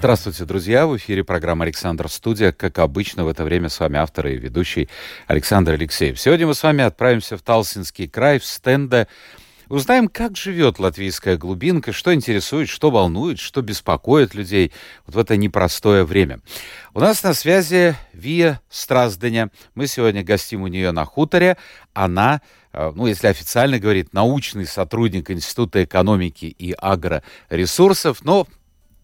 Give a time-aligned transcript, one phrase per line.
[0.00, 0.86] Здравствуйте, друзья!
[0.86, 2.52] В эфире программа «Александр Студия».
[2.52, 4.88] Как обычно, в это время с вами автор и ведущий
[5.26, 6.18] Александр Алексеев.
[6.18, 9.08] Сегодня мы с вами отправимся в Талсинский край, в стенде.
[9.68, 14.72] Узнаем, как живет латвийская глубинка, что интересует, что волнует, что беспокоит людей
[15.04, 16.40] вот в это непростое время.
[16.94, 19.50] У нас на связи Вия Стразденя.
[19.74, 21.58] Мы сегодня гостим у нее на хуторе.
[21.92, 22.40] Она
[22.72, 28.48] э, ну, если официально говорить, научный сотрудник Института экономики и агроресурсов, но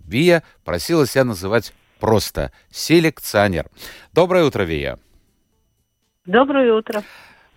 [0.07, 3.67] Вия просила себя называть просто селекционер.
[4.13, 4.99] Доброе утро, Вия.
[6.25, 7.03] Доброе утро.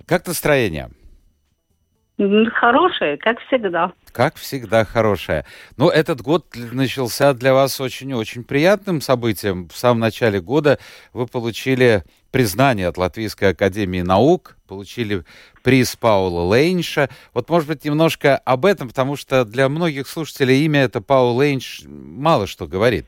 [0.05, 0.89] Как настроение?
[2.53, 3.93] Хорошее, как всегда.
[4.11, 5.45] Как всегда хорошее.
[5.77, 9.69] Но ну, этот год начался для вас очень-очень приятным событием.
[9.69, 10.79] В самом начале года
[11.13, 15.23] вы получили признание от Латвийской Академии Наук, получили
[15.63, 17.07] приз Паула Лейнша.
[17.33, 21.83] Вот, может быть, немножко об этом, потому что для многих слушателей имя это Паул Лейнш
[21.87, 23.05] мало что говорит.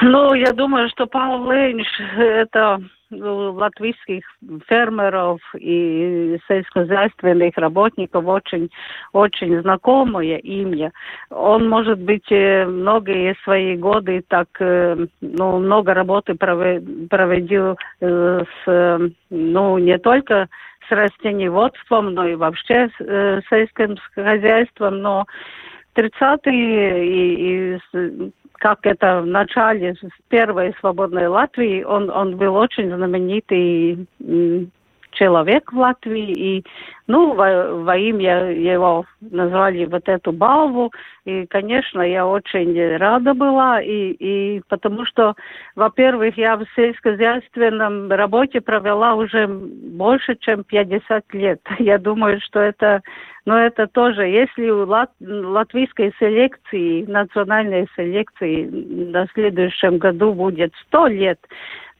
[0.00, 2.80] Ну, я думаю, что Паул Лейнш– это
[3.22, 4.24] латвийских
[4.68, 8.70] фермеров и сельскохозяйственных работников очень,
[9.12, 10.92] очень знакомое имя.
[11.30, 19.12] Он, может быть, э, многие свои годы так, э, ну, много работы проводил э, с,
[19.30, 20.48] ну, не только
[20.88, 25.24] с растениеводством, но и вообще с сельским хозяйством, но
[25.94, 29.94] 30-е и, и как это в начале
[30.28, 34.06] первой свободной Латвии, он, он был очень знаменитый
[35.14, 36.64] человек в Латвии, и,
[37.06, 40.92] ну, во, во имя его назвали вот эту балву,
[41.24, 45.34] и, конечно, я очень рада была, и, и потому что,
[45.74, 51.60] во-первых, я в сельскохозяйственном работе провела уже больше, чем 50 лет.
[51.78, 53.02] Я думаю, что это,
[53.46, 58.64] ну, это тоже, если у лат, латвийской селекции, национальной селекции
[59.12, 61.38] на следующем году будет 100 лет,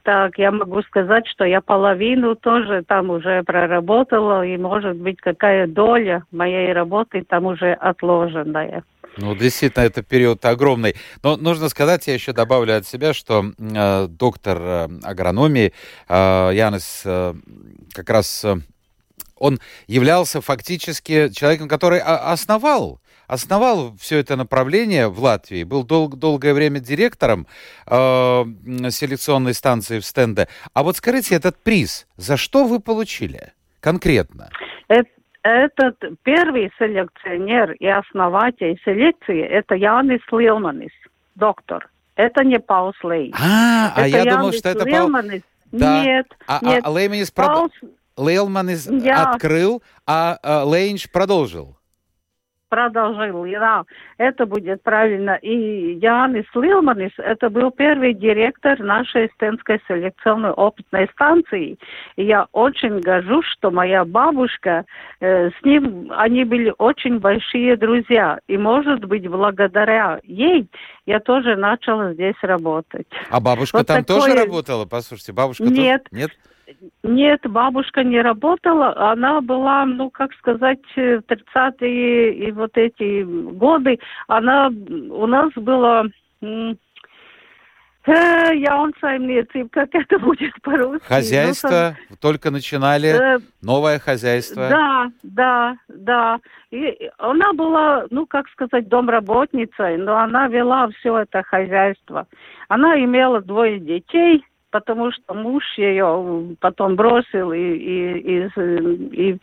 [0.05, 5.67] так, я могу сказать, что я половину тоже там уже проработала, и, может быть, какая
[5.67, 8.83] доля моей работы там уже отложенная.
[9.17, 10.95] Ну, действительно, это период огромный.
[11.23, 15.73] Но нужно сказать, я еще добавлю от себя, что э, доктор э, агрономии
[16.07, 17.33] э, Янис э,
[17.93, 18.57] как раз э,
[19.37, 26.53] он являлся фактически человеком, который основал основал все это направление в Латвии, был дол- долгое
[26.53, 27.47] время директором
[27.87, 27.95] э,
[28.89, 30.47] селекционной станции в Стенде.
[30.73, 34.49] А вот скажите, этот приз, за что вы получили конкретно?
[34.87, 35.09] Это
[35.45, 40.91] этот первый селекционер и основатель селекции это Янис Лилманис,
[41.35, 41.87] доктор.
[42.15, 43.31] Это не Паус Лей.
[43.39, 45.41] А, это а я Янис думал, что это Лилманис.
[45.71, 46.03] Да.
[46.03, 46.81] Нет, а, нет.
[46.83, 47.71] А Лейманис Паус...
[48.17, 49.31] Лейлманис я...
[49.31, 51.74] открыл, а, а Лейнш продолжил
[52.69, 53.45] продолжил.
[53.45, 53.83] Да,
[54.17, 55.35] это будет правильно.
[55.41, 61.77] И Янис Лилманис, это был первый директор нашей Стенской селекционной опытной станции.
[62.15, 64.85] И я очень горжусь, что моя бабушка,
[65.19, 68.39] э, с ним они были очень большие друзья.
[68.47, 70.67] И, может быть, благодаря ей
[71.05, 73.07] я тоже начала здесь работать.
[73.29, 74.21] А бабушка вот там такое...
[74.21, 74.85] тоже работала?
[74.85, 76.03] Послушайте, бабушка Нет.
[76.05, 76.13] Тут...
[76.13, 76.31] Нет?
[77.03, 79.11] Нет, бабушка не работала.
[79.11, 83.99] Она была, ну, как сказать, в 30-е и вот эти годы.
[84.27, 86.05] Она у нас была
[88.07, 91.07] Jaunsaimniecība, как это будет по-русски?
[91.07, 94.69] Хозяйство, ну, только начинали, э, новое хозяйство.
[94.69, 96.39] Да, да, да.
[96.69, 102.27] И она была, ну, как сказать, домработницей, но она вела все это хозяйство.
[102.67, 104.45] Она имела двое детей,
[104.75, 108.49] потому что муж ее потом бросил и, и, и,
[109.13, 109.37] и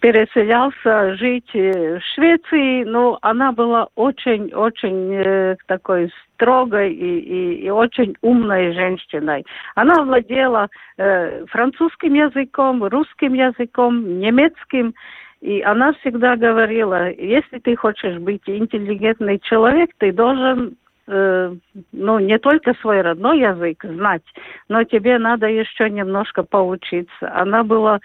[0.00, 2.84] переселялся жить в Швеции.
[2.84, 9.44] Но она была очень-очень э, такой строгой и, и, и очень умной женщиной.
[9.74, 14.94] Она владела э, французским языком, русским языком, немецким.
[15.42, 20.76] И она всегда говорила, если ты хочешь быть интеллигентный человек, ты должен
[21.08, 21.52] Э,
[21.92, 24.22] ну, не только свой родной язык знать,
[24.68, 27.34] но тебе надо еще немножко поучиться.
[27.34, 27.98] Она была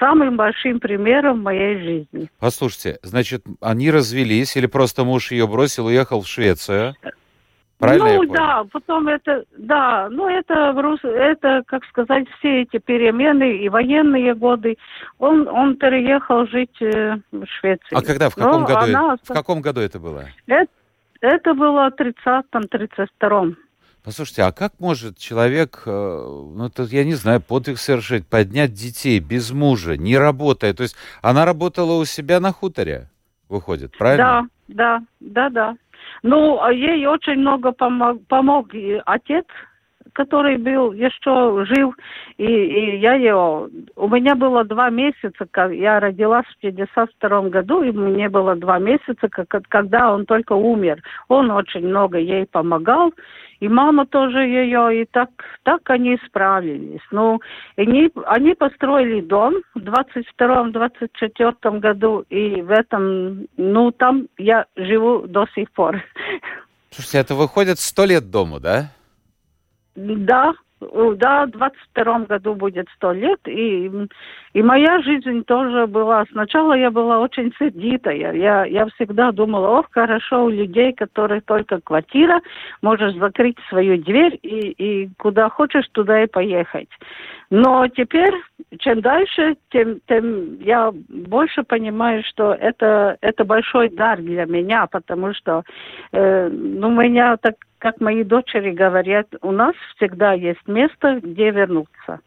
[0.00, 2.28] самым большим примером моей жизни.
[2.40, 6.94] Послушайте, значит, они развелись или просто муж ее бросил, уехал в Швецию?
[7.78, 10.72] Правильно ну да, потом это, да, ну это,
[11.04, 14.78] это, как сказать, все эти перемены и военные годы.
[15.18, 17.98] Он, он переехал жить э, в Швецию.
[17.98, 18.84] А когда, в каком Но году?
[18.84, 19.16] Она...
[19.20, 20.26] В каком году это было?
[20.46, 20.70] Это,
[21.22, 23.56] это было в 30-м, 32-м.
[24.04, 29.20] Послушайте, а как может человек, э, ну, это, я не знаю, подвиг совершить, поднять детей
[29.20, 30.74] без мужа, не работая?
[30.74, 33.08] То есть она работала у себя на хуторе,
[33.48, 34.48] выходит, правильно?
[34.66, 35.76] Да, да, да, да.
[36.24, 38.70] Ну, ей очень много помог, помог
[39.06, 39.46] отец,
[40.12, 41.94] который был еще жив,
[42.38, 43.68] и, и я его...
[43.96, 48.78] У меня было два месяца, как я родилась в 52 году, и мне было два
[48.78, 51.02] месяца, как, когда он только умер.
[51.28, 53.14] Он очень много ей помогал,
[53.60, 55.28] и мама тоже ее, и так,
[55.62, 57.00] так они справились.
[57.12, 57.40] Ну,
[57.76, 65.46] они, они построили дом в 22-24 году, и в этом, ну, там я живу до
[65.54, 66.02] сих пор.
[66.90, 68.90] Слушайте, это выходит сто лет дому, да?
[69.94, 70.54] Да,
[71.16, 73.90] да, в 22 году будет сто лет, и,
[74.52, 79.86] и моя жизнь тоже была, сначала я была очень сердитая, я, я всегда думала, ох,
[79.90, 82.40] хорошо у людей, которые только квартира,
[82.80, 86.88] можешь закрыть свою дверь и, и куда хочешь, туда и поехать.
[87.50, 88.34] Но теперь,
[88.78, 95.34] чем дальше, тем, тем я больше понимаю, что это, это большой дар для меня, потому
[95.34, 95.62] что
[96.12, 102.20] э, ну, меня, так как мои дочери говорят, у нас всегда есть место, где вернуться.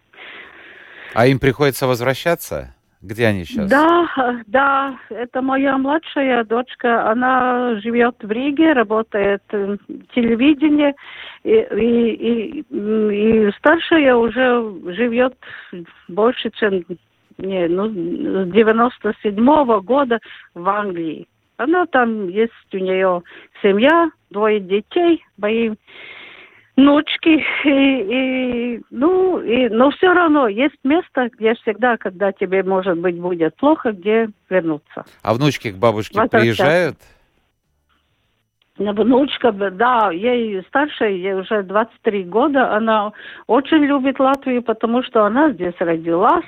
[1.14, 2.76] А им приходится возвращаться?
[3.02, 3.70] Где они сейчас?
[3.70, 4.06] Да,
[4.48, 7.10] да, это моя младшая дочка.
[7.10, 9.78] Она живет в Риге, работает в
[10.14, 10.94] телевидении.
[11.46, 15.38] И, и, и, и старшая уже живет
[16.10, 16.84] больше, чем
[17.38, 20.20] не, ну, с 97 -го года
[20.54, 21.28] в Англии.
[21.58, 23.24] Она там есть у нее
[23.62, 25.72] семья, двое детей, мои
[26.76, 27.44] внучки.
[27.64, 33.20] И, и, ну, и, но все равно есть место, где всегда, когда тебе, может быть,
[33.20, 35.06] будет плохо, где вернуться.
[35.24, 36.98] А внучки к бабушке приезжают?
[38.78, 43.14] Внучка, да, ей старшая, ей уже 23 года, она
[43.48, 46.44] очень любит Латвию, потому что она здесь родилась,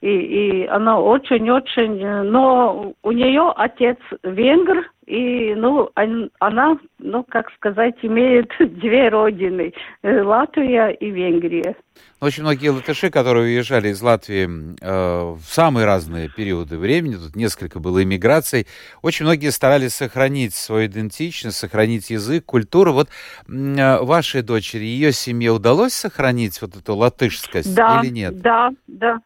[0.00, 5.90] и, и она очень-очень, э, но у нее отец венгр, и, ну,
[6.38, 11.74] она, ну, как сказать, имеет две родины, э, Латвия и Венгрия.
[12.20, 14.48] Очень многие латыши, которые уезжали из Латвии
[14.80, 18.66] э, в самые разные периоды времени, тут несколько было иммиграций,
[19.02, 22.92] очень многие старались сохранить свою идентичность, сохранить язык, культуру.
[22.92, 23.08] Вот
[23.48, 28.40] э, вашей дочери, ее семье удалось сохранить вот эту латышскость да, или нет?
[28.40, 29.18] Да, да,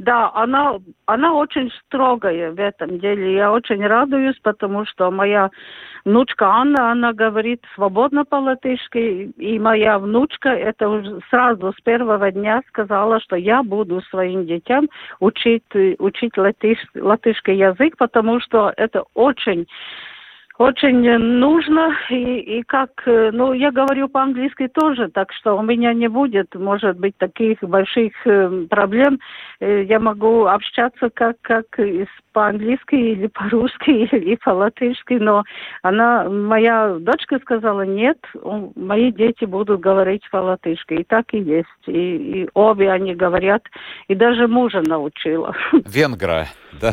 [0.00, 3.34] да, она, она очень строгая в этом деле.
[3.34, 5.50] Я очень радуюсь, потому что моя
[6.06, 12.62] внучка Анна, она говорит свободно по-латышски, и моя внучка это уже сразу с первого дня
[12.68, 14.88] сказала, что я буду своим детям
[15.20, 15.64] учить,
[15.98, 19.66] учить латыш, латышский язык, потому что это очень
[20.60, 25.94] очень нужно, и, и как, э, ну, я говорю по-английски тоже, так что у меня
[25.94, 29.18] не будет, может быть, таких больших э, проблем.
[29.60, 31.64] Э, я могу общаться как, как
[32.34, 35.44] по-английски или по-русски или по-латышски, но
[35.80, 38.18] она, моя дочка сказала, нет,
[38.76, 43.62] мои дети будут говорить по-латышски, и так и есть, и, и обе они говорят,
[44.08, 45.56] и даже мужа научила.
[45.86, 46.92] Венгра, да?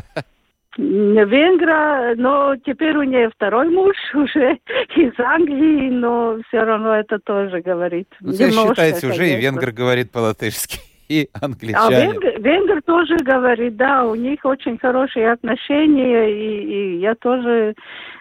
[0.78, 4.60] Венгра, но теперь у нее второй муж уже
[4.96, 8.08] из Англии, но все равно это тоже говорит.
[8.22, 10.80] Ну, считаете, уже и венгр говорит по-латышски
[11.10, 11.96] и англичане.
[11.96, 17.74] А венгр, венгр тоже говорит, да, у них очень хорошие отношения, и, и я тоже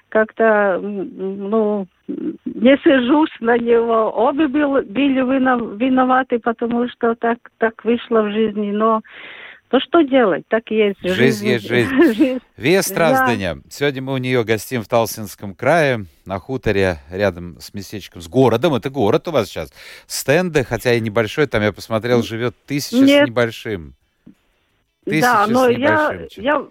[0.08, 4.10] как-то, ну, не сижусь на него.
[4.16, 9.02] Обе были виноваты, потому что так, так вышло в жизни, но
[9.76, 10.45] то что делать?
[10.49, 11.00] Так и есть.
[11.02, 12.40] Жизнь, жизнь есть жизнь.
[12.56, 13.56] Вия Страздыня.
[13.56, 13.61] Да.
[13.68, 18.75] Сегодня мы у нее гостим в Талсинском крае, на хуторе, рядом с местечком, с городом.
[18.75, 19.75] Это город у вас сейчас.
[20.06, 23.26] Стенды, хотя и небольшой, там я посмотрел, живет тысяча Нет.
[23.26, 23.95] с небольшим.
[25.04, 26.66] Тысяча да, но я, я,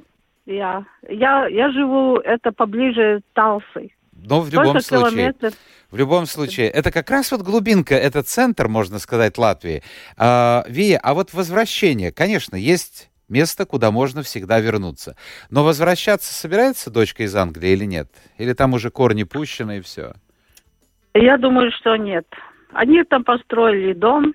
[0.48, 3.92] я, я, я живу, это поближе Талсы.
[4.14, 5.54] Но в любом случае, километров.
[5.96, 9.82] В любом случае, это как раз вот глубинка, это центр, можно сказать, Латвии.
[10.18, 15.16] А, Вия, а вот возвращение, конечно, есть место, куда можно всегда вернуться.
[15.50, 18.10] Но возвращаться собирается дочка из Англии или нет?
[18.38, 20.16] Или там уже корни пущены и все?
[21.14, 22.26] Я думаю, что нет.
[22.74, 24.34] Они там построили дом,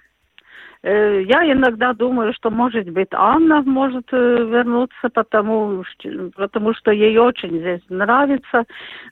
[0.83, 5.85] я иногда думаю, что, может быть, Анна может э, вернуться, потому,
[6.37, 8.65] потому что ей очень здесь нравится.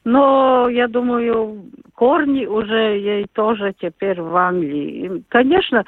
[0.05, 5.23] Но, я думаю, корни уже ей тоже теперь в Англии.
[5.29, 5.85] конечно,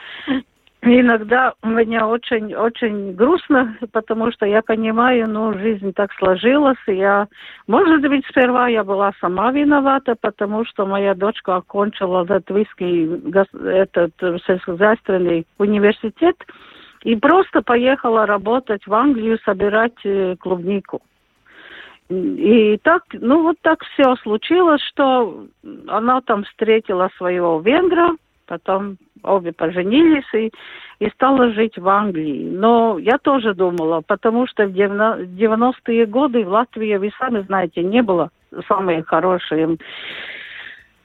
[0.82, 7.28] иногда меня очень, очень грустно, потому что я понимаю, ну, жизнь так сложилась, я,
[7.66, 13.08] может быть, сперва я была сама виновата, потому что моя дочка окончила латвийский
[13.68, 14.12] этот
[14.46, 16.36] сельскохозяйственный университет
[17.02, 21.00] и просто поехала работать в Англию, собирать э, клубнику.
[22.10, 25.46] И так, ну вот так все случилось, что
[25.86, 28.16] она там встретила своего венгра,
[28.50, 30.50] потом обе поженились и,
[30.98, 32.50] и стала жить в Англии.
[32.50, 38.02] Но я тоже думала, потому что в 90-е годы в Латвии, вы сами знаете, не
[38.02, 38.30] было
[38.66, 39.78] самые хорошие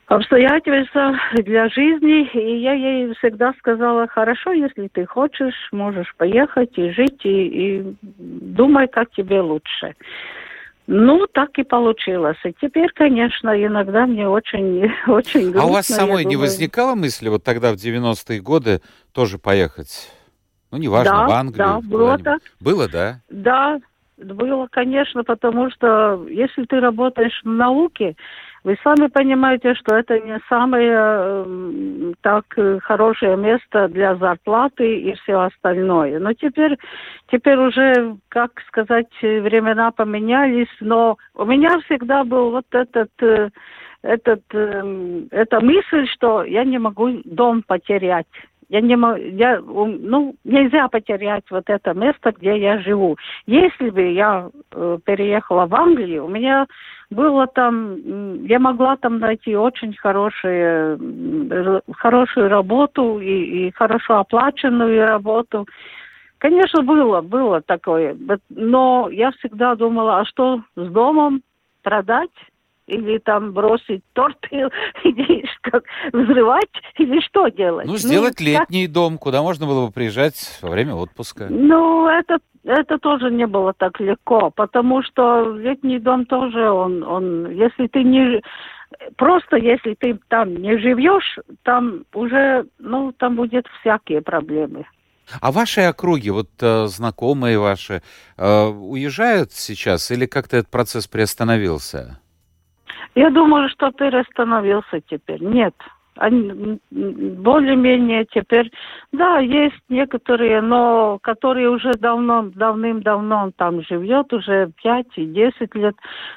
[0.07, 2.27] обстоятельства для жизни.
[2.33, 7.45] И я ей всегда сказала, хорошо, если ты хочешь, можешь поехать и жить, и,
[7.79, 9.93] и думай, как тебе лучше.
[10.87, 12.37] Ну, так и получилось.
[12.43, 15.61] И теперь, конечно, иногда мне очень, очень грустно.
[15.61, 16.49] А у вас самой не думаю...
[16.49, 20.11] возникало мысли вот тогда, в 90-е годы, тоже поехать?
[20.71, 21.67] Ну, неважно, да, в Англию.
[21.67, 22.41] Да, было так.
[22.59, 23.21] Было, да?
[23.29, 23.79] Да,
[24.17, 28.15] было, конечно, потому что если ты работаешь в науке,
[28.65, 32.45] вы сами понимаете, что это не самое э, так
[32.81, 36.19] хорошее место для зарплаты и все остальное.
[36.19, 36.75] Но теперь,
[37.31, 43.49] теперь уже, как сказать, времена поменялись, но у меня всегда был вот этот, э,
[44.01, 48.25] этот, э, эта мысль, что я не могу дом потерять.
[48.69, 53.17] Я не могу, я, ну, нельзя потерять вот это место, где я живу.
[53.45, 56.65] Если бы я э, переехала в Англию, у меня
[57.11, 60.97] было там, я могла там найти очень хорошие,
[61.93, 65.67] хорошую работу и, и хорошо оплаченную работу.
[66.39, 68.17] Конечно, было, было такое,
[68.49, 71.41] но я всегда думала, а что с домом
[71.83, 72.31] продать?
[72.87, 77.87] Или там бросить торт, или как, взрывать, или что делать.
[77.87, 78.93] Ну, сделать ну, летний как...
[78.93, 81.47] дом, куда можно было бы приезжать во время отпуска.
[81.49, 87.49] Ну, это, это тоже не было так легко, потому что летний дом тоже, он, он,
[87.51, 88.41] если ты не...
[89.17, 94.85] Просто если ты там не живешь, там уже, ну, там будет всякие проблемы.
[95.41, 98.03] А ваши округи, вот э, знакомые ваши,
[98.37, 102.19] э, уезжают сейчас или как-то этот процесс приостановился?
[103.15, 105.41] Я думаю, что перестановился теперь.
[105.41, 105.73] Нет.
[106.17, 108.71] Они более-менее теперь,
[109.11, 115.95] да, есть некоторые, но которые уже давно, давным-давно там живет, уже 5 и 10 лет,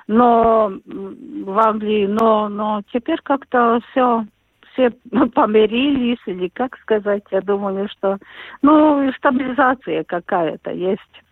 [0.08, 4.25] но в Англии, но, но теперь как-то все
[4.73, 4.90] все
[5.35, 8.18] помирились, или как сказать, я думаю, что,
[8.62, 11.23] ну, стабилизация какая-то есть.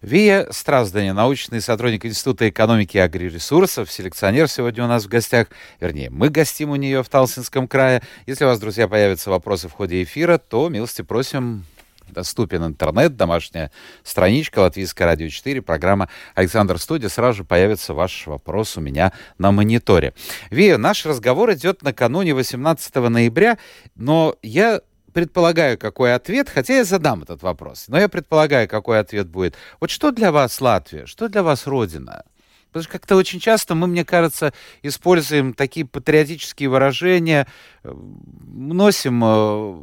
[0.00, 5.48] Вия Страздани, научный сотрудник Института экономики и агроресурсов, селекционер сегодня у нас в гостях.
[5.80, 8.02] Вернее, мы гостим у нее в Талсинском крае.
[8.26, 11.64] Если у вас, друзья, появятся вопросы в ходе эфира, то милости просим
[12.12, 13.70] доступен интернет, домашняя
[14.02, 17.08] страничка Латвийское радио 4, программа «Александр Студия».
[17.08, 20.14] Сразу же появится ваш вопрос у меня на мониторе.
[20.50, 23.58] Вия, наш разговор идет накануне 18 ноября,
[23.94, 24.80] но я
[25.12, 29.54] предполагаю, какой ответ, хотя я задам этот вопрос, но я предполагаю, какой ответ будет.
[29.80, 32.24] Вот что для вас Латвия, что для вас Родина?
[32.68, 37.46] Потому что как-то очень часто мы, мне кажется, используем такие патриотические выражения,
[37.84, 39.82] э, носим э,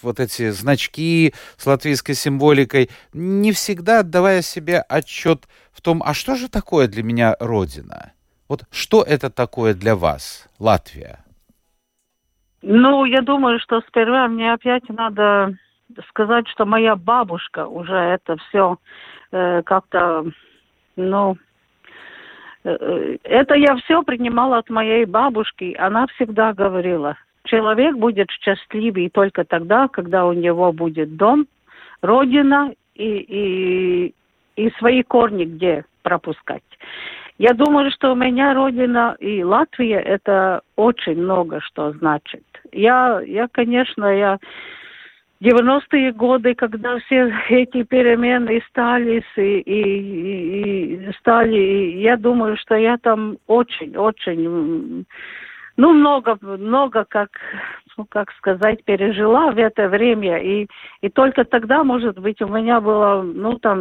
[0.00, 6.34] вот эти значки с латвийской символикой, не всегда отдавая себе отчет в том, а что
[6.34, 8.12] же такое для меня Родина?
[8.48, 11.24] Вот что это такое для вас, Латвия?
[12.62, 15.54] Ну, я думаю, что сперва мне опять надо
[16.08, 18.76] сказать, что моя бабушка уже это все
[19.32, 20.26] э, как-то,
[20.96, 21.36] ну,
[22.64, 25.74] э, э, это я все принимала от моей бабушки.
[25.78, 31.46] Она всегда говорила, человек будет счастливый только тогда, когда у него будет дом,
[32.02, 34.14] родина и, и,
[34.56, 36.62] и свои корни где пропускать.
[37.38, 42.42] Я думаю, что у меня родина и Латвия это очень много что значит.
[42.72, 44.38] Я, я конечно, я
[45.42, 52.98] 90-е годы, когда все эти перемены стали и, и, и стали, я думаю, что я
[52.98, 55.06] там очень-очень
[55.80, 57.30] ну, много, много, как,
[57.96, 60.36] ну, как сказать, пережила в это время.
[60.36, 60.66] И,
[61.00, 63.80] и только тогда, может быть, у меня было, ну, там,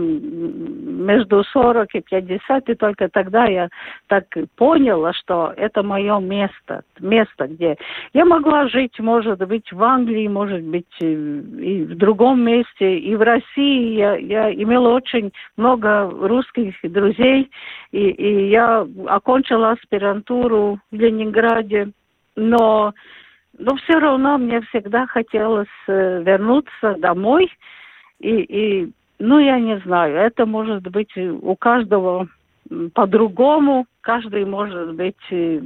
[1.06, 3.68] между 40 и 50, и только тогда я
[4.08, 4.26] так
[4.56, 7.76] поняла, что это мое место, место, где
[8.14, 13.22] я могла жить, может быть, в Англии, может быть, и в другом месте, и в
[13.22, 13.98] России.
[13.98, 17.52] Я, я имела очень много русских друзей,
[17.92, 21.89] и, и я окончила аспирантуру в Ленинграде,
[22.40, 22.94] но,
[23.58, 27.52] но все равно мне всегда хотелось э, вернуться домой,
[28.20, 32.28] и, и, ну, я не знаю, это может быть у каждого
[32.94, 35.16] по-другому, каждый может быть...
[35.32, 35.60] Э,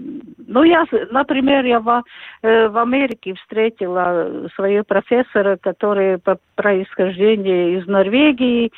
[0.47, 2.03] ну, я, например, я в,
[2.41, 8.71] э, в Америке встретила своего профессора, который по происхождению из Норвегии,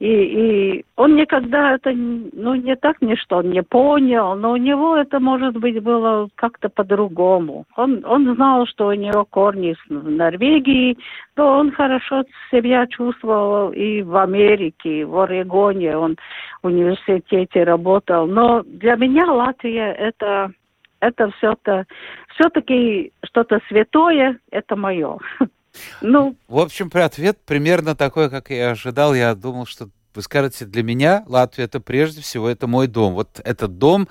[0.00, 4.56] и, и он никогда это, ну, не так не что он не понял, но у
[4.56, 7.64] него это, может быть, было как-то по-другому.
[7.76, 10.96] Он, он знал, что у него корни в Норвегии,
[11.36, 16.16] но он хорошо себя чувствовал и в Америке, и в Орегоне, он
[16.62, 18.26] в университете работал.
[18.26, 20.52] Но для меня Латвия это
[21.00, 21.86] это все-то
[22.34, 25.18] все-таки что-то святое, это мое.
[26.00, 29.14] Ну, в общем, ответ примерно такой, как я ожидал.
[29.14, 33.14] Я думал, что вы скажете, для меня Латвия это прежде всего это мой дом.
[33.14, 34.08] Вот этот дом,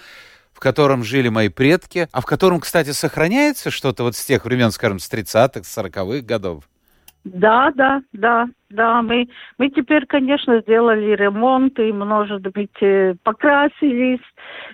[0.53, 4.71] в котором жили мои предки, а в котором, кстати, сохраняется что-то вот с тех времен,
[4.71, 6.63] скажем, с 30-х, 40-х годов.
[7.23, 9.01] Да, да, да, да.
[9.01, 14.21] Мы, мы теперь, конечно, сделали ремонт и, может быть, э, покрасились,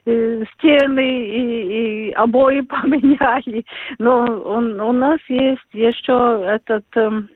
[0.05, 3.65] э, стены и, и обои поменяли.
[3.97, 6.85] Но он, у нас есть еще этот...
[6.95, 7.29] Эм,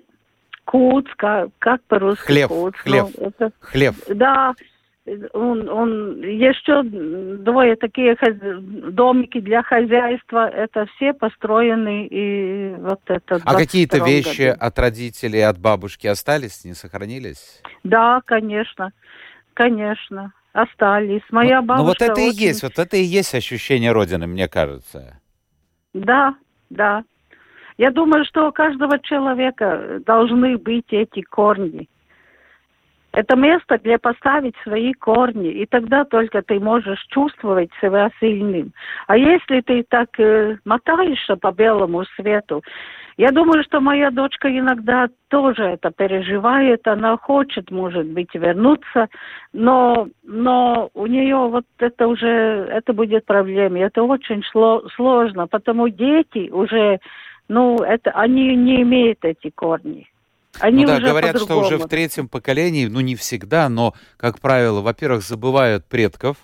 [0.65, 2.25] Куц, как, как по-русски?
[2.25, 3.95] Хлеб, куц, хлеб, ну, это, хлеб.
[4.09, 4.53] Да,
[5.33, 8.17] он, он еще двое такие
[8.91, 13.39] домики для хозяйства, это все построены и вот это.
[13.45, 14.57] А какие-то вещи году.
[14.59, 17.61] от родителей, от бабушки остались, не сохранились?
[17.83, 18.91] Да, конечно,
[19.53, 21.23] конечно, остались.
[21.31, 21.83] Моя ну, бабушка.
[21.83, 22.41] Ну вот это очень...
[22.41, 25.19] и есть, вот это и есть ощущение родины, мне кажется.
[25.93, 26.35] Да,
[26.69, 27.03] да.
[27.77, 31.87] Я думаю, что у каждого человека должны быть эти корни.
[33.13, 38.73] Это место, где поставить свои корни, и тогда только ты можешь чувствовать себя сильным.
[39.07, 42.63] А если ты так э, мотаешься по белому свету,
[43.17, 49.07] я думаю, что моя дочка иногда тоже это переживает, она хочет, может быть, вернуться,
[49.53, 54.43] но, но у нее вот это уже, это будет проблема, это очень
[54.95, 56.99] сложно, потому дети уже,
[57.47, 60.07] ну, это, они не имеют эти корни.
[60.59, 64.81] Они ну да, говорят, что уже в третьем поколении, ну не всегда, но, как правило,
[64.81, 66.37] во-первых, забывают предков,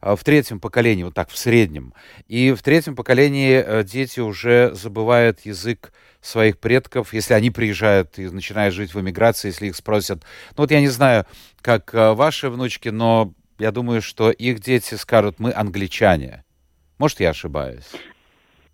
[0.00, 1.92] а в третьем поколении, вот так, в среднем.
[2.28, 8.28] И в третьем поколении э, дети уже забывают язык своих предков, если они приезжают и
[8.28, 10.22] начинают жить в эмиграции, если их спросят.
[10.56, 11.26] Ну вот я не знаю,
[11.60, 16.44] как э, ваши внучки, но я думаю, что их дети скажут, мы англичане.
[16.98, 17.90] Может, я ошибаюсь?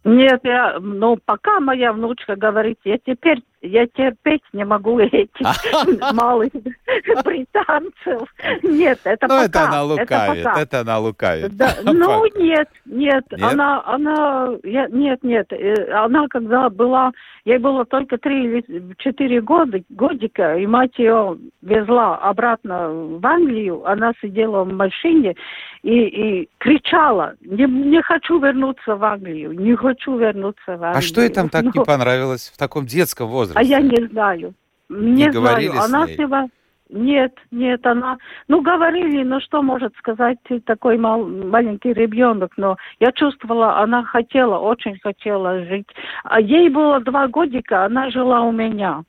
[0.05, 6.51] Нет, я, ну, пока моя внучка говорит, я теперь я терпеть не могу этих малых
[7.25, 8.29] британцев.
[8.63, 9.45] Нет, это ну, пока.
[9.45, 11.53] это она лукавит, это, она лукавит.
[11.85, 17.13] Ну, нет, нет, она, она, нет, нет, э, она когда была,
[17.45, 23.85] ей было только три или четыре года, годика, и мать ее везла обратно в Англию,
[23.87, 25.35] она сидела в машине
[25.83, 30.97] и, и кричала, не, не хочу вернуться в Англию, не хочу вернуться в Англию.
[30.97, 33.56] А что ей там так ну, не понравилось в таком детском возрасте?
[33.57, 34.55] А я не знаю.
[34.91, 35.73] Не, не знаю.
[35.81, 36.49] Она всего...
[36.89, 38.19] Нет, нет, она...
[38.47, 44.59] Ну, говорили, но что может сказать такой мал, маленький ребенок, но я чувствовала, она хотела,
[44.59, 45.89] очень хотела жить.
[46.23, 49.03] А ей было два годика, она жила у меня.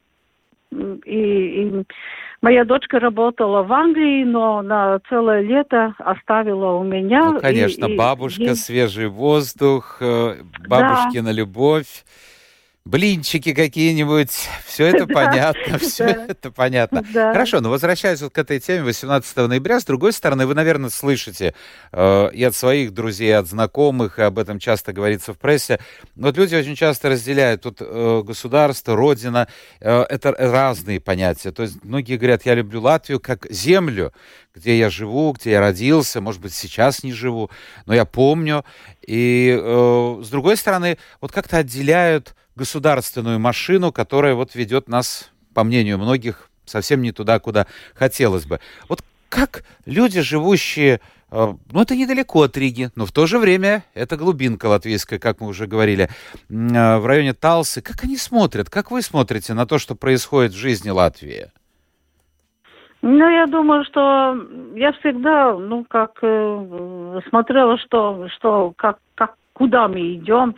[0.71, 1.83] И, и
[2.41, 7.33] моя дочка работала в Англии, но на целое лето оставила у меня.
[7.33, 8.55] Ну, конечно, и, бабушка, и...
[8.55, 11.31] свежий воздух, э, бабушкина да.
[11.31, 12.05] любовь
[12.87, 14.31] блинчики какие-нибудь,
[14.65, 17.03] все это понятно, все это понятно.
[17.13, 21.53] Хорошо, но возвращаясь вот к этой теме 18 ноября, с другой стороны, вы, наверное, слышите
[21.91, 25.79] э, и от своих друзей, и от знакомых, и об этом часто говорится в прессе,
[26.15, 29.47] вот люди очень часто разделяют тут э, государство, родина,
[29.79, 31.51] э, это разные понятия.
[31.51, 34.13] То есть многие говорят, я люблю Латвию как землю,
[34.55, 37.51] где я живу, где я родился, может быть, сейчас не живу,
[37.85, 38.65] но я помню.
[39.05, 45.63] И э, с другой стороны, вот как-то отделяют государственную машину, которая вот ведет нас, по
[45.63, 48.59] мнению многих, совсем не туда, куда хотелось бы.
[48.89, 50.99] Вот как люди, живущие
[51.31, 55.39] э, ну, это недалеко от Риги, но в то же время это глубинка латвийская, как
[55.39, 56.09] мы уже говорили,
[56.49, 57.81] в районе Талсы.
[57.81, 58.69] Как они смотрят?
[58.69, 61.47] Как вы смотрите на то, что происходит в жизни Латвии?
[63.01, 64.35] Ну, я думаю, что
[64.75, 70.55] я всегда, ну, как э, смотрела, что, что, как, как, куда мы идем.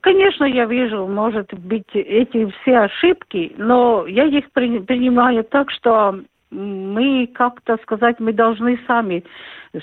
[0.00, 6.20] Конечно, я вижу, может быть, эти все ошибки, но я их при, принимаю так, что
[6.50, 9.24] мы, как-то сказать, мы должны сами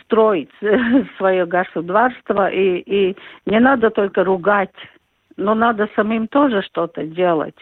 [0.03, 0.49] строить
[1.17, 4.73] свое государство, и, и не надо только ругать
[5.37, 7.55] но надо самим тоже что-то делать.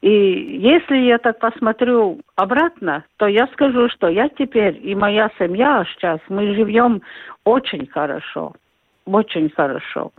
[0.00, 5.84] И если я так посмотрю обратно, то я скажу, что я теперь и моя семья
[5.92, 7.02] сейчас, мы живем
[7.44, 8.54] очень хорошо,
[9.04, 10.12] очень хорошо.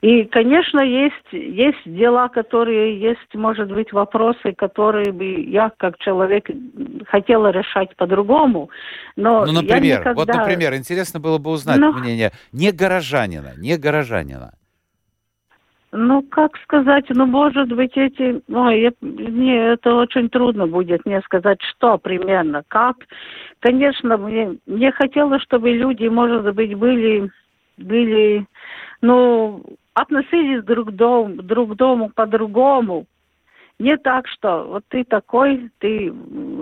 [0.00, 6.48] И, конечно, есть, есть дела, которые есть, может быть, вопросы, которые бы я, как человек,
[7.06, 8.70] хотела решать по-другому.
[9.16, 10.14] Но ну, например, никогда...
[10.14, 11.92] вот, например, интересно было бы узнать ну...
[11.92, 14.52] мнение не горожанина, не горожанина.
[15.94, 18.42] Ну, как сказать, ну, может быть, эти...
[18.50, 22.96] Ой, я, мне это очень трудно будет мне сказать, что примерно, как.
[23.60, 27.30] Конечно, мне, мне хотелось, чтобы люди, может быть, были,
[27.76, 28.46] были
[29.00, 29.62] ну,
[29.94, 33.06] относились друг к дому, друг к дому по-другому.
[33.78, 36.12] Не так, что вот ты такой, ты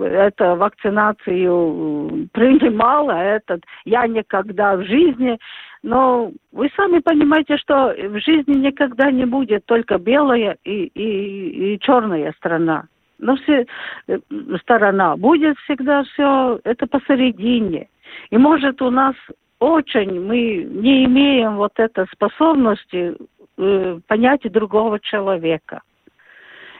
[0.01, 5.37] это вакцинацию принимала, этот, я никогда в жизни.
[5.83, 11.79] Но вы сами понимаете, что в жизни никогда не будет только белая и, и, и
[11.79, 12.85] черная страна.
[13.19, 13.67] Но все
[14.07, 14.19] э,
[14.61, 17.87] сторона будет всегда все это посередине.
[18.31, 19.15] И может у нас
[19.61, 23.15] очень мы не имеем вот этой способности
[23.57, 25.81] э, понять другого человека.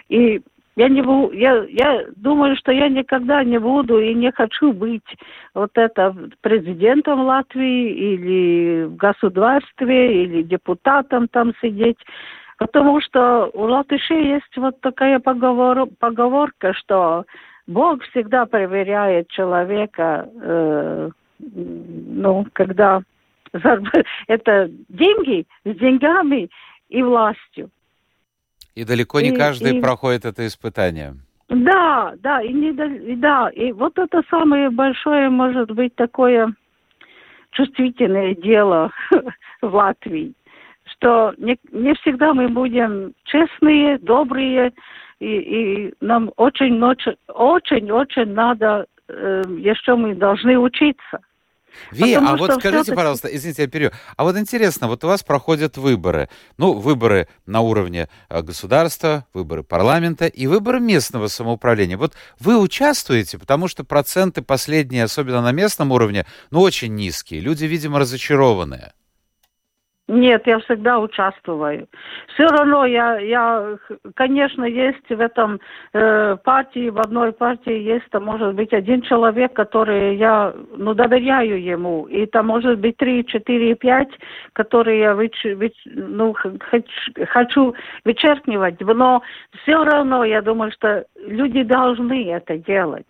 [0.10, 0.42] И
[0.76, 5.06] я не буду, я, я думаю, что я никогда не буду и не хочу быть
[5.54, 12.00] вот это президентом Латвии или в государстве, или депутатом там сидеть.
[12.58, 17.26] Потому что у латышей есть вот такая поговор, поговорка, что
[17.68, 21.10] Бог всегда проверяет человека э,
[21.54, 23.02] ну, когда
[24.28, 26.50] это деньги с деньгами
[26.90, 27.70] и властью.
[28.76, 29.82] И далеко не и, каждый и...
[29.82, 31.16] проходит это испытание.
[31.50, 36.54] Да, да, и не да, и вот это самое большое, может быть, такое
[37.52, 38.92] чувствительное дело
[39.62, 40.34] в Латвии,
[40.86, 44.72] что не, не всегда мы будем честные, добрые,
[45.20, 51.20] и, и нам очень, очень, очень, очень надо, э, еще мы должны учиться.
[51.92, 53.96] Ви, Потому а вот скажите, пожалуйста, извините, я перейду.
[54.16, 56.30] А вот интересно, вот у вас проходят выборы.
[56.58, 61.98] Ну, выборы на уровне э, государства, выборы парламента и выборы местного самоуправления.
[61.98, 67.42] Вот вы участвуете, потому что проценты последние, особенно на местном уровне, ну, очень низкие.
[67.42, 68.94] Люди, видимо, разочарованные.
[70.08, 71.88] Нет, я всегда участвую.
[72.34, 73.78] Все равно я, я
[74.16, 75.60] конечно, есть в этом
[75.94, 81.64] э, партии, в одной партии есть, там может быть один человек, который я, ну, доверяю
[81.64, 84.12] ему, и там может быть три, четыре, пять,
[84.54, 86.92] которые я выч, выч, ну, хочу,
[87.30, 89.22] хочу вычеркивать, но
[89.62, 93.08] все равно я думаю, что люди должны это делать.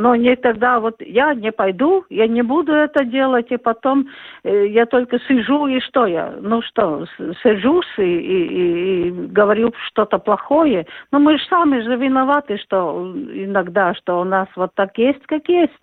[0.00, 4.08] Но не тогда вот я не пойду, я не буду это делать, и потом
[4.44, 7.04] э, я только сижу и что я, ну что,
[7.42, 10.86] сижусь и, и, и говорю что-то плохое.
[11.12, 15.46] Но мы же сами же виноваты, что иногда, что у нас вот так есть, как
[15.48, 15.78] есть.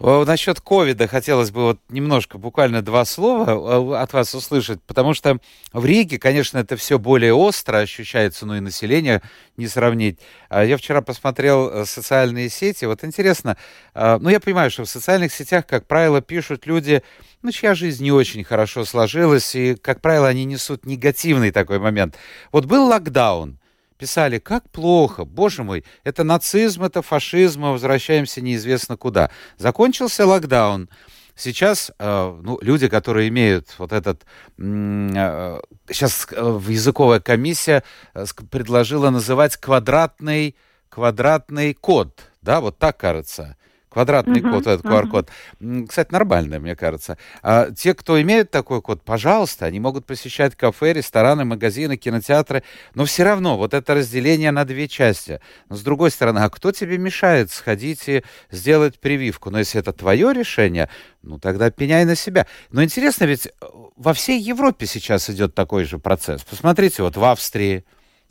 [0.00, 5.38] Насчет ковида хотелось бы вот немножко, буквально два слова э, от вас услышать, потому что
[5.72, 9.22] в Риге, конечно, это все более остро ощущается, ну и население
[9.56, 10.18] не сравнить.
[10.48, 13.56] А я вчера посмотрел э, социальные сети, вот интересно,
[13.94, 17.04] э, ну я понимаю, что в социальных сетях, как правило, пишут люди,
[17.42, 22.16] ну чья жизнь не очень хорошо сложилась, и, как правило, они несут негативный такой момент.
[22.50, 23.60] Вот был локдаун,
[23.98, 29.30] писали, как плохо, боже мой, это нацизм, это фашизм, мы возвращаемся неизвестно куда.
[29.58, 30.88] Закончился локдаун.
[31.36, 34.24] Сейчас э, ну, люди, которые имеют вот этот...
[34.58, 37.82] Э, сейчас э, языковая комиссия
[38.14, 40.54] э, предложила называть квадратный,
[40.88, 42.30] квадратный код.
[42.40, 43.56] Да, вот так кажется.
[43.94, 45.30] Квадратный uh-huh, код, этот QR-код.
[45.60, 45.86] Uh-huh.
[45.86, 47.16] Кстати, нормально, мне кажется.
[47.42, 52.64] А те, кто имеет такой код, пожалуйста, они могут посещать кафе, рестораны, магазины, кинотеатры.
[52.94, 55.40] Но все равно вот это разделение на две части.
[55.68, 59.50] Но с другой стороны, а кто тебе мешает сходить и сделать прививку?
[59.50, 60.88] Но если это твое решение,
[61.22, 62.48] ну тогда пеняй на себя.
[62.72, 63.50] Но интересно, ведь э,
[63.96, 66.42] во всей Европе сейчас идет такой же процесс.
[66.42, 67.84] Посмотрите, вот в Австрии,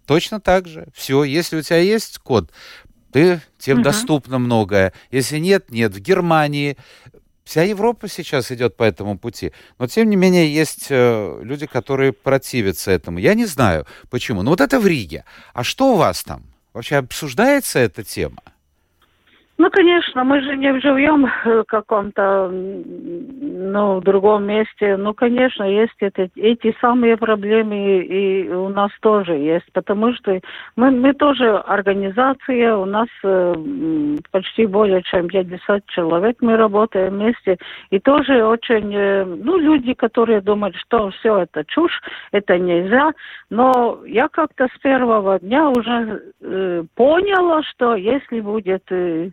[0.05, 0.87] Точно так же.
[0.93, 2.51] Все, если у тебя есть код,
[3.13, 3.83] ты, тем угу.
[3.83, 4.93] доступно многое.
[5.11, 5.93] Если нет, нет.
[5.93, 6.77] В Германии
[7.43, 9.51] Вся Европа сейчас идет по этому пути.
[9.77, 13.19] Но, тем не менее, есть э, люди, которые противятся этому.
[13.19, 14.43] Я не знаю, почему.
[14.43, 15.25] Но вот это в Риге.
[15.53, 16.43] А что у вас там?
[16.73, 18.41] Вообще обсуждается эта тема?
[19.63, 24.97] Ну, конечно, мы же не живем в каком-то, ну, в другом месте.
[24.97, 30.37] Ну, конечно, есть это, эти самые проблемы и у нас тоже есть, потому что
[30.75, 33.55] мы, мы тоже организация, у нас э,
[34.31, 37.57] почти более чем 50 человек, мы работаем вместе,
[37.89, 42.01] и тоже очень, э, ну, люди, которые думают, что все это чушь,
[42.33, 43.13] это нельзя,
[43.49, 48.83] но я как-то с первого дня уже э, поняла, что если будет...
[48.89, 49.29] Э, Э,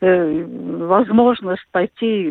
[0.00, 2.30] возможность пойти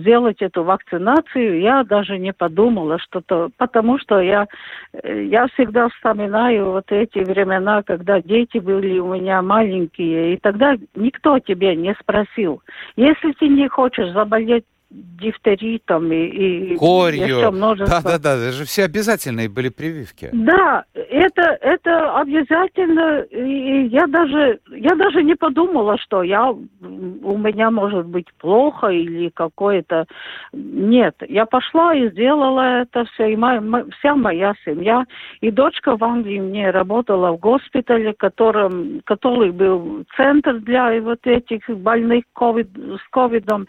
[0.00, 4.46] сделать эту вакцинацию, я даже не подумала, что-то, потому что я,
[4.92, 10.76] э, я всегда вспоминаю вот эти времена, когда дети были у меня маленькие, и тогда
[10.94, 12.62] никто тебе не спросил,
[12.96, 14.64] если ты не хочешь заболеть
[14.96, 17.38] дифтеритом и, и корью.
[17.38, 18.00] Еще множество.
[18.02, 20.30] Да, да, да, это же все обязательные были прививки.
[20.32, 23.20] Да, это это обязательно.
[23.30, 29.28] И я даже я даже не подумала, что я у меня может быть плохо или
[29.30, 30.06] какое-то.
[30.52, 33.32] Нет, я пошла и сделала это все.
[33.32, 33.62] И моя,
[33.98, 35.04] вся моя семья
[35.40, 41.68] и дочка в Англии мне работала в госпитале, которым который был центр для вот этих
[41.68, 43.66] больных COVID, с ковидом.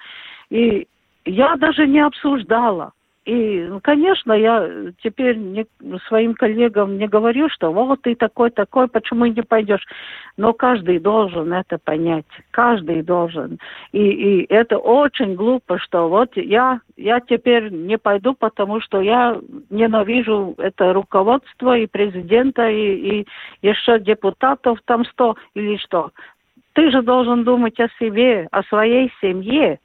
[0.50, 0.88] И
[1.28, 2.94] я даже не обсуждала.
[3.26, 4.70] И, ну, конечно, я
[5.04, 5.66] теперь не,
[6.08, 9.86] своим коллегам не говорю, что вот ты такой, такой, почему не пойдешь.
[10.38, 12.26] Но каждый должен это понять.
[12.52, 13.60] Каждый должен.
[13.92, 19.38] И, и это очень глупо, что вот я, я теперь не пойду, потому что я
[19.70, 23.28] ненавижу это руководство и президента, и, и
[23.62, 26.12] еще депутатов там сто или что.
[26.72, 29.80] Ты же должен думать о себе, о своей семье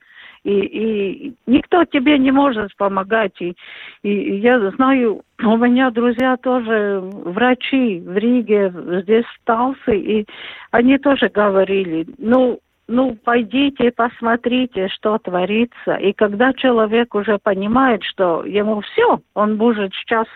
[0.44, 3.40] и, и никто тебе не может помогать.
[3.40, 3.54] И,
[4.02, 10.26] и я знаю, у меня друзья тоже врачи в Риге, здесь в и
[10.70, 15.94] они тоже говорили, ну, ну, пойдите, посмотрите, что творится.
[15.94, 20.26] И когда человек уже понимает, что ему все, он может сейчас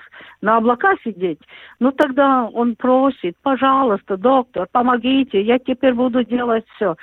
[0.41, 1.41] на облака сидеть,
[1.81, 6.97] ну тогда он просит, пожалуйста, доктор, помогите, я теперь буду делать все.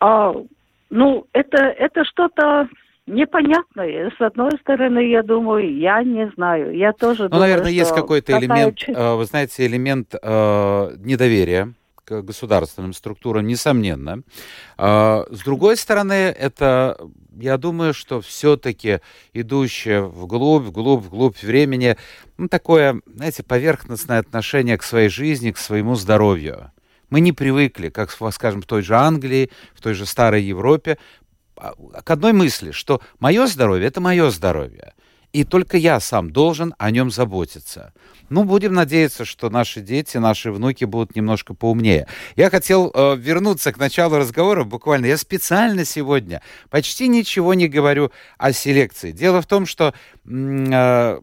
[0.00, 0.32] А
[0.90, 2.68] ну, это, это что-то
[3.06, 4.10] непонятное.
[4.16, 6.76] С одной стороны, я думаю, я не знаю.
[6.76, 11.72] Я тоже ну, думаю, наверное, есть какой-то элемент, э, вы знаете, элемент э, недоверия
[12.04, 14.22] к государственным структурам, несомненно.
[14.78, 16.98] Э, с другой стороны, это,
[17.36, 19.00] я думаю, что все-таки
[19.32, 21.96] идущее вглубь, вглубь, вглубь времени,
[22.38, 26.72] ну, такое, знаете, поверхностное отношение к своей жизни, к своему здоровью.
[27.10, 30.98] Мы не привыкли, как, скажем, в той же Англии, в той же старой Европе,
[31.56, 34.94] а, к одной мысли, что мое здоровье– это мое здоровье.
[35.32, 37.92] И только я сам должен о нем заботиться.
[38.30, 42.06] Ну, будем надеяться, что наши дети, наши внуки будут немножко поумнее.
[42.36, 45.06] Я хотел э, вернуться к началу разговора буквально.
[45.06, 49.12] Я специально сегодня почти ничего не говорю о селекции.
[49.12, 49.92] Дело в том, что
[50.24, 51.20] э,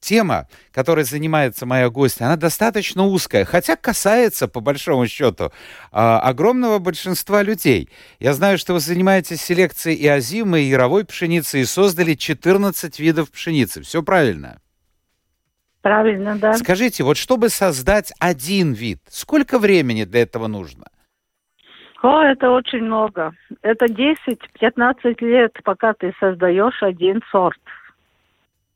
[0.00, 5.52] тема, которой занимается моя гостья, она достаточно узкая, хотя касается, по большому счету,
[5.92, 7.90] а, огромного большинства людей.
[8.18, 13.30] Я знаю, что вы занимаетесь селекцией и озимой, и яровой пшеницы, и создали 14 видов
[13.30, 13.82] пшеницы.
[13.82, 14.60] Все правильно?
[15.82, 16.54] Правильно, да.
[16.54, 20.86] Скажите, вот чтобы создать один вид, сколько времени для этого нужно?
[22.02, 23.32] О, это очень много.
[23.62, 27.58] Это 10-15 лет, пока ты создаешь один сорт.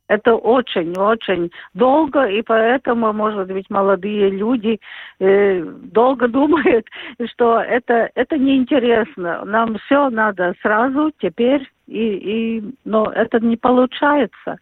[0.09, 4.79] Это очень-очень долго, и поэтому, может быть, молодые люди
[5.19, 6.87] э, долго думают,
[7.33, 9.45] что это, это неинтересно.
[9.45, 14.59] Нам все надо сразу, теперь, и, и, но это не получается.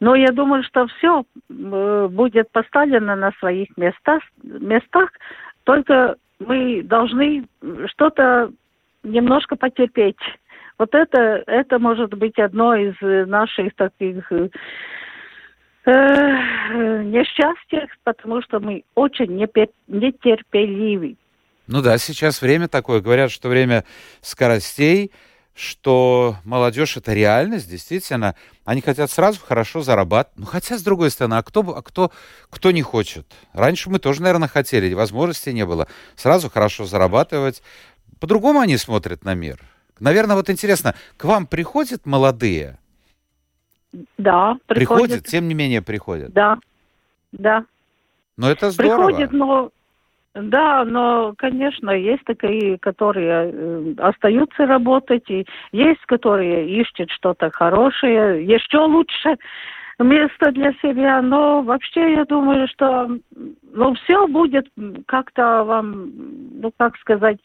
[0.00, 5.10] Но я думаю, что все э, будет поставлено на своих местах, местах,
[5.64, 7.44] только мы должны
[7.86, 8.50] что-то
[9.02, 10.18] немножко потерпеть.
[10.78, 12.94] Вот это, это может быть одно из
[13.28, 14.48] наших таких э,
[15.84, 19.34] несчастья, потому что мы очень
[19.86, 21.16] нетерпеливы.
[21.66, 23.00] Ну да, сейчас время такое.
[23.00, 23.84] Говорят, что время
[24.20, 25.12] скоростей,
[25.54, 28.34] что молодежь это реальность, действительно.
[28.64, 30.38] Они хотят сразу хорошо зарабатывать.
[30.38, 32.10] Ну, хотя, с другой стороны, а кто, а кто,
[32.50, 33.26] кто не хочет?
[33.52, 35.86] Раньше мы тоже, наверное, хотели, возможности не было.
[36.16, 37.62] Сразу хорошо зарабатывать.
[38.18, 39.60] По-другому они смотрят на мир.
[40.02, 42.76] Наверное, вот интересно, к вам приходят молодые?
[44.18, 45.06] Да, приходят.
[45.06, 46.32] Приходят, тем не менее приходят.
[46.32, 46.58] Да,
[47.30, 47.64] да.
[48.36, 49.06] Но это здорово.
[49.06, 49.70] Приходят, но
[50.34, 58.44] Да, но, конечно, есть такие, которые э, остаются работать, и есть, которые ищут что-то хорошее,
[58.44, 59.36] еще лучше
[59.98, 61.20] место для себя.
[61.22, 63.10] Но вообще я думаю, что
[63.74, 64.66] ну, все будет
[65.06, 66.10] как-то вам,
[66.62, 67.38] ну как сказать,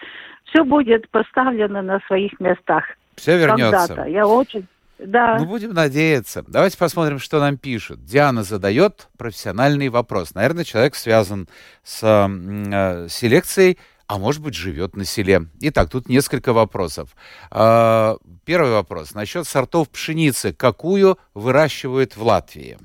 [0.46, 2.86] все будет поставлено на своих местах.
[3.16, 4.06] Все вернется.
[4.08, 4.68] Я очень
[5.00, 5.38] да.
[5.40, 6.44] Ну, будем надеяться.
[6.48, 8.04] Давайте посмотрим, что нам пишут.
[8.04, 10.34] Диана задает профессиональный вопрос.
[10.34, 11.48] Наверное, человек связан
[11.84, 13.78] с э, селекцией,
[14.08, 15.44] а может быть, живет на селе.
[15.62, 17.16] Итак, тут несколько вопросов.
[17.52, 19.14] Э, первый вопрос.
[19.14, 20.52] Насчет сортов пшеницы.
[20.52, 22.78] Какую выращивают в Латвии?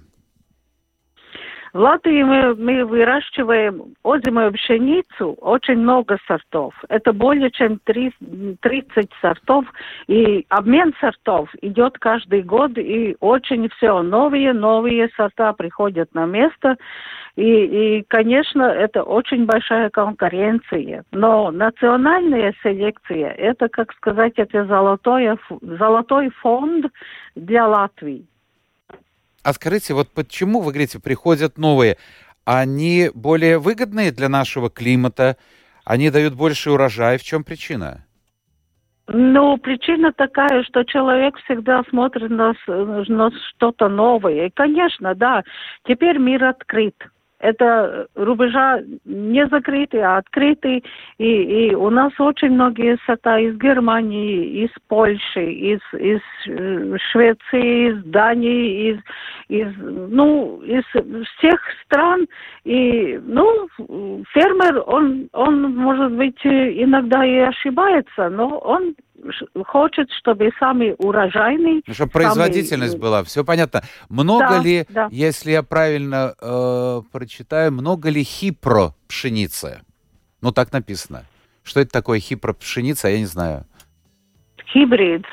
[1.72, 6.74] В Латвии мы, мы выращиваем озимую пшеницу, очень много сортов.
[6.90, 9.64] Это более чем 30 сортов.
[10.06, 16.76] И обмен сортов идет каждый год, и очень все новые, новые сорта приходят на место.
[17.36, 21.04] И, и, конечно, это очень большая конкуренция.
[21.10, 26.88] Но национальная селекция, это, как сказать, это золотой, золотой фонд
[27.34, 28.26] для Латвии.
[29.42, 31.96] А скажите, вот почему, вы говорите, приходят новые?
[32.44, 35.36] Они более выгодные для нашего климата?
[35.84, 37.18] Они дают больше урожая?
[37.18, 38.04] В чем причина?
[39.08, 44.46] Ну, причина такая, что человек всегда смотрит на, на что-то новое.
[44.46, 45.42] И, конечно, да,
[45.84, 46.94] теперь мир открыт
[47.42, 50.82] это рубежа не закрытые, а открытые.
[51.18, 57.90] И, и у нас очень многие сорта из Германии, из Польши, из, из э, Швеции,
[57.90, 58.98] из Дании, из,
[59.48, 60.84] из, ну, из
[61.36, 62.26] всех стран.
[62.64, 63.66] И, ну,
[64.32, 68.94] фермер, он, он, может быть, иногда и ошибается, но он
[69.66, 71.82] хочет, чтобы самый урожайный...
[71.86, 73.02] Ну, чтобы производительность самый...
[73.02, 73.82] была, все понятно.
[74.08, 75.08] Много да, ли, да.
[75.10, 79.82] если я правильно э, прочитаю, много ли хипро пшеницы?
[80.40, 81.24] Ну, так написано.
[81.62, 83.64] Что это такое хипро пшеница, я не знаю.
[84.72, 85.24] Хибрид.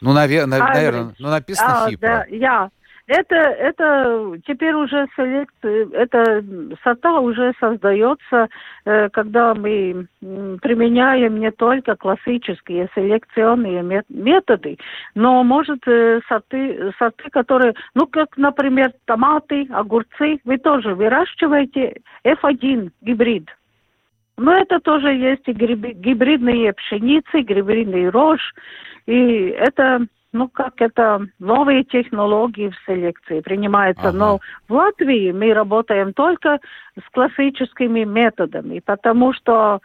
[0.00, 0.46] Ну, навер...
[0.46, 2.06] наверное, ну, написано а, хипро.
[2.06, 2.70] Да, я.
[3.08, 6.44] Это, это теперь уже селекция, это
[6.84, 8.48] сорта уже создается,
[8.84, 14.76] э, когда мы применяем не только классические селекционные методы,
[15.14, 22.90] но может э, сорты, сорты, которые, ну как, например, томаты, огурцы, вы тоже выращиваете F1
[23.00, 23.48] гибрид.
[24.36, 28.54] Но это тоже есть и гибридные пшеницы, гибридный рожь,
[29.06, 34.08] и это ну, как это, новые технологии в селекции принимаются.
[34.08, 34.18] Ага.
[34.18, 36.58] Но в Латвии мы работаем только
[36.98, 39.80] с классическими методами, потому что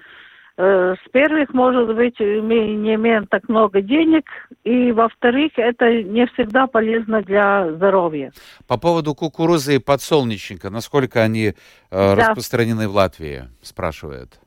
[0.58, 4.26] э, с первых, может быть, мы не имеем так много денег,
[4.66, 8.32] и во-вторых, это не всегда полезно для здоровья.
[8.68, 11.54] По поводу кукурузы и подсолнечника, насколько они э,
[11.90, 12.16] да.
[12.16, 14.40] распространены в Латвии, спрашивают.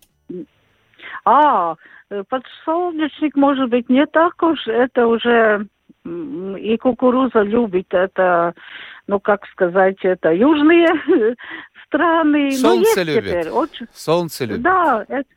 [1.24, 1.74] А,
[2.10, 5.66] э, подсолнечник, может быть, не так уж, это уже
[6.56, 8.54] и кукуруза любит это,
[9.06, 10.88] ну как сказать, это южные
[11.86, 12.52] страны.
[12.52, 13.24] Солнце любит.
[13.24, 13.86] Теперь, очень...
[13.92, 14.62] Солнце любит.
[14.62, 15.28] Да, это,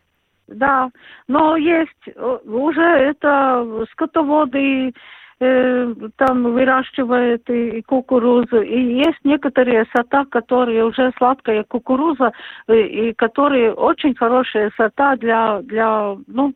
[0.48, 0.90] да.
[1.28, 4.94] Но есть уже это скотоводы
[5.40, 8.62] э, там выращивают и, и кукурузу.
[8.62, 12.32] И есть некоторые сорта, которые уже сладкая кукуруза,
[12.68, 16.54] и, и которые очень хорошие сорта для, для, ну,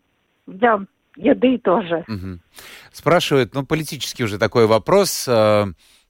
[0.47, 0.80] для
[1.15, 2.04] еды тоже.
[2.08, 2.39] Угу.
[2.91, 5.65] Спрашивают, ну, политический уже такой вопрос, э,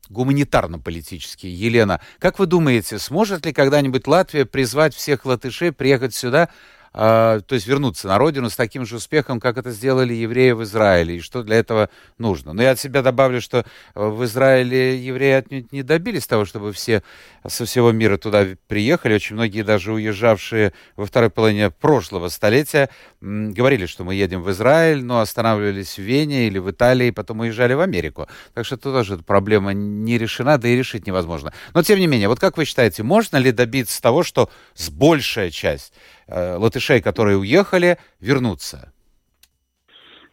[0.10, 1.50] гуманитарно-политический.
[1.50, 6.50] Елена, как вы думаете, сможет ли когда-нибудь Латвия призвать всех латышей приехать сюда
[6.94, 10.64] а, то есть вернуться на родину с таким же успехом, как это сделали евреи в
[10.64, 12.54] Израиле, и что для этого нужно.
[12.54, 13.64] Но я от себя добавлю, что э,
[13.96, 17.02] в Израиле евреи отнюдь не добились того, чтобы все
[17.48, 19.16] со всего мира туда приехали.
[19.16, 22.90] Очень многие даже уезжавшие во второй половине прошлого столетия
[23.22, 27.74] говорили, что мы едем в Израиль, но останавливались в Вене или в Италии, потом уезжали
[27.74, 28.28] в Америку.
[28.54, 31.54] Так что тут тоже эта проблема не решена, да и решить невозможно.
[31.74, 35.50] Но тем не менее, вот как вы считаете, можно ли добиться того, что с большая
[35.50, 35.94] часть
[36.28, 38.94] латышей, которые уехали, вернуться?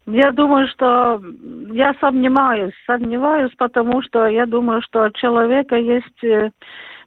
[0.06, 1.20] Я думаю, что
[1.72, 6.50] я сомневаюсь, сомневаюсь, потому что я думаю, что у человека есть э,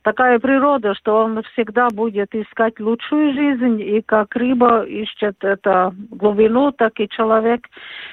[0.04, 6.72] такая природа, что он всегда будет искать лучшую жизнь, и как рыба ищет это глубину,
[6.72, 7.68] так и человек,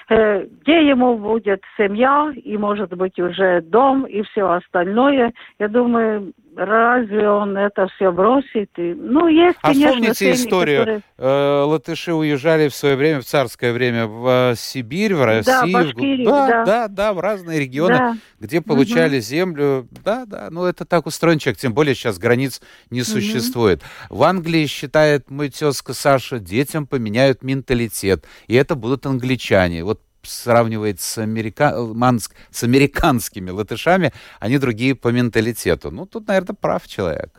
[0.09, 5.33] э, где ему будет семья, и может быть уже дом, и все остальное.
[5.59, 8.71] Я думаю, разве он это все бросит?
[8.77, 10.79] И, ну, есть, а конечно, помните семьи, историю?
[10.81, 15.45] которые- Э, латыши уезжали в свое время, в царское время, в э, Сибирь, в Россию.
[15.45, 16.65] Да, Башкирию, да, да.
[16.65, 18.17] да, да, в разные регионы, Да.
[18.41, 19.87] где получали землю.
[20.05, 23.83] Да, да, ну это так устроен человек, тем более сейчас границ не существует.
[24.09, 29.85] В Англии, считает мой тезка Саша, детям поменяют менталитет, и это будут англичане.
[29.85, 31.75] Вот сравнивает с, америка...
[31.95, 35.91] манск- с американскими латышами, они другие по менталитету.
[35.91, 37.31] Ну, тут, наверное, прав человек.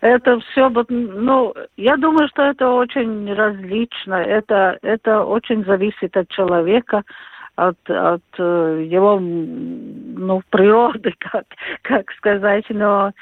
[0.00, 4.14] Это все, ну, я думаю, что это очень различно.
[4.14, 7.02] Это, это очень зависит от человека,
[7.56, 11.44] от, от э, его, ну, природы, как,
[11.82, 12.64] как сказать.
[12.68, 13.12] Но,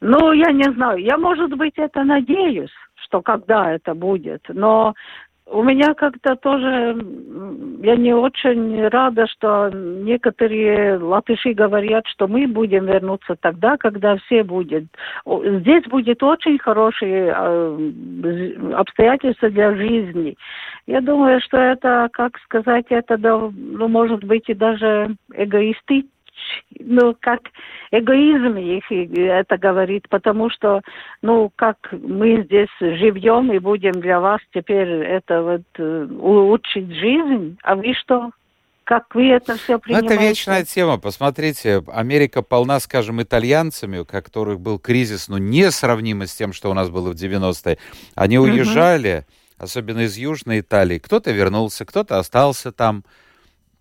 [0.00, 0.98] ну, я не знаю.
[0.98, 2.72] Я, может быть, это надеюсь,
[3.04, 4.42] что когда это будет.
[4.48, 4.94] Но
[5.46, 6.96] у меня как-то тоже,
[7.82, 14.42] я не очень рада, что некоторые латыши говорят, что мы будем вернуться тогда, когда все
[14.42, 14.84] будет.
[15.26, 20.34] Здесь будет очень хорошие з- обстоятельства для жизни.
[20.86, 26.13] Я думаю, что это, как сказать, это, ну, может быть, и даже эгоистично
[26.80, 27.40] ну, как
[27.90, 30.80] эгоизм их это говорит, потому что,
[31.22, 37.56] ну, как мы здесь живем и будем для вас теперь это вот э, улучшить жизнь,
[37.62, 38.30] а вы что?
[38.84, 40.14] Как вы это все Ну, принимаете?
[40.14, 40.98] это вечная тема.
[40.98, 46.74] Посмотрите, Америка полна, скажем, итальянцами, у которых был кризис, ну, несравнимый с тем, что у
[46.74, 47.78] нас было в 90-е.
[48.14, 49.24] Они уезжали,
[49.56, 50.98] особенно из Южной Италии.
[50.98, 53.04] Кто-то вернулся, кто-то остался там.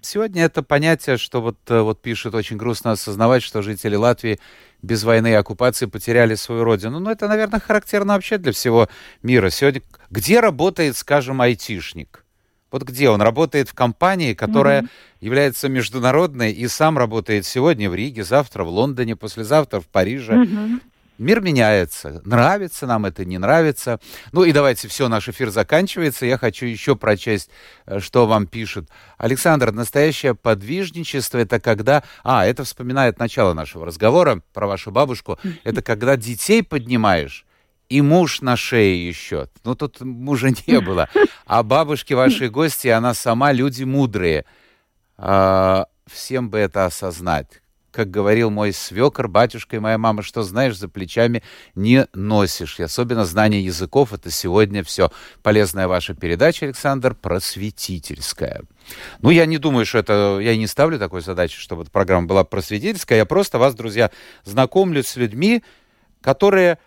[0.06, 4.40] Сегодня это понятие, что вот, э, вот пишет, очень грустно осознавать, что жители Латвии
[4.82, 7.00] без войны и оккупации потеряли свою родину.
[7.00, 8.90] Ну, это, наверное, характерно вообще для всего
[9.22, 9.50] мира.
[9.50, 12.26] Сегодня где работает, скажем, айтишник?
[12.70, 14.82] Вот где он работает в компании, которая
[15.22, 20.34] является международной и сам работает сегодня в Риге, завтра в Лондоне, послезавтра в Париже.
[20.34, 20.82] Мгм.
[21.18, 22.22] Мир меняется.
[22.26, 24.00] Нравится нам это, не нравится.
[24.32, 26.26] Ну и давайте, все, наш эфир заканчивается.
[26.26, 27.50] Я хочу еще прочесть,
[27.86, 28.90] э, что вам пишут.
[29.18, 32.04] Александр, настоящее подвижничество это когда...
[32.24, 35.38] А, это вспоминает начало нашего разговора про вашу бабушку.
[35.64, 37.46] Это когда детей поднимаешь,
[37.90, 39.48] и муж на шее еще.
[39.64, 41.10] Ну, тут мужа не было.
[41.46, 44.46] А бабушки ваши гости, она сама люди мудрые.
[45.18, 47.63] А, всем бы это осознать.
[47.94, 51.44] Как говорил мой свекор, батюшка и моя мама, что знаешь, за плечами
[51.76, 52.80] не носишь.
[52.80, 55.12] И особенно знание языков— это сегодня все.
[55.44, 58.64] Полезная ваша передача, Александр, просветительская.
[59.20, 60.40] Ну, я не думаю, что это...
[60.42, 63.20] Я не ставлю такой задачи, чтобы эта программа была просветительская.
[63.20, 64.10] Я просто вас, друзья,
[64.44, 65.62] знакомлю с людьми,
[66.20, 66.80] которые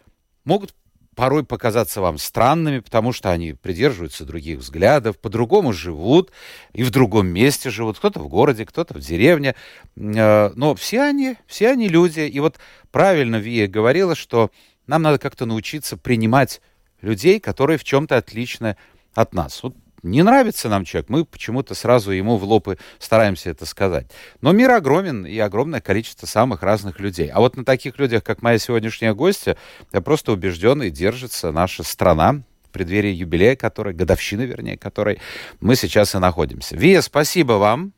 [0.45, 0.75] могут
[1.17, 6.31] порой показаться вам странными, потому что они придерживаются других взглядов, по-другому живут
[6.75, 7.99] и в другом месте живут.
[7.99, 9.57] Кто-то в городе, кто-то в деревне.
[9.97, 12.21] Э, Но все они, все они люди.
[12.21, 12.59] И вот
[12.93, 14.51] правильно Вия говорила, что
[14.87, 16.61] нам надо как-то научиться принимать
[17.01, 18.77] людей, которые в чем-то отличны
[19.15, 19.63] от нас.
[19.63, 19.75] Вот
[20.11, 24.07] не нравится нам человек, мы почему-то сразу ему в лоб и стараемся это сказать.
[24.41, 27.29] Но мир огромен и огромное количество самых разных людей.
[27.29, 29.57] А вот на таких людях, как моя сегодняшняя гостья,
[29.93, 32.43] я просто убежден и держится наша страна,
[32.77, 35.19] преддверии юбилея которой, годовщины, вернее, которой
[35.61, 36.77] мы сейчас и находимся.
[36.77, 37.95] Вия, спасибо вам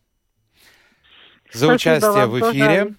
[1.52, 2.94] за участие вам в эфире.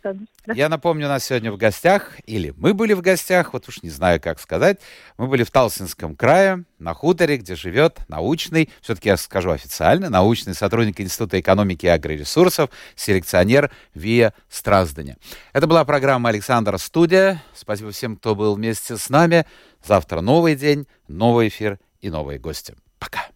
[0.54, 3.90] Я напомню, у нас сегодня в гостях, или мы были в гостях, вот уж не
[3.90, 4.80] знаю, как сказать,
[5.18, 10.56] мы были в Талсинском крае, на хуторе, где живет научный, все-таки я скажу официально, научный
[10.56, 15.18] сотрудник Института экономики и агроресурсов, селекционер Вия Стразданя.
[15.54, 17.44] Это была программа «Александр Студия».
[17.54, 19.46] Спасибо всем, кто был вместе с нами.
[19.86, 22.76] Завтра новый день, новый эфир и новые гости.
[22.98, 23.28] Пока.